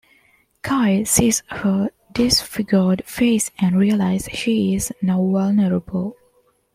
Kyle 0.63 1.05
sees 1.05 1.43
her 1.51 1.91
disfigured 2.11 3.05
face 3.05 3.51
and 3.59 3.77
realizes 3.77 4.31
she 4.33 4.73
is 4.73 4.91
now 4.99 5.17
vulnerable. 5.23 6.15